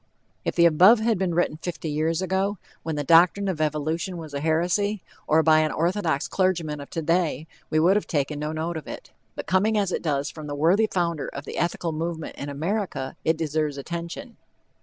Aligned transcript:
If 0.43 0.55
the 0.55 0.65
above 0.65 0.97
had 0.99 1.19
been 1.19 1.35
written 1.35 1.57
fifty 1.57 1.87
years 1.87 2.23
ago, 2.23 2.57
when 2.81 2.95
the 2.95 3.03
doctrine 3.03 3.47
of 3.47 3.61
evolution 3.61 4.17
was 4.17 4.33
a 4.33 4.39
heresy, 4.39 5.03
or 5.27 5.43
by 5.43 5.59
an 5.59 5.71
orthodox 5.71 6.27
clergyman 6.27 6.81
of 6.81 6.89
today, 6.89 7.45
we 7.69 7.77
would 7.79 7.95
have 7.97 8.07
taken 8.07 8.39
no 8.39 8.51
note 8.51 8.77
of 8.77 8.87
it. 8.87 9.11
But 9.35 9.45
coming 9.45 9.77
as 9.77 9.91
it 9.91 10.01
does 10.01 10.31
from 10.31 10.47
the 10.47 10.55
worthy 10.55 10.87
founder 10.91 11.27
of 11.27 11.45
the 11.45 11.55
Ethical 11.59 11.91
Movement 11.91 12.35
in 12.35 12.49
America, 12.49 13.15
it 13.23 13.37
deserves 13.37 13.77
attention. 13.77 14.37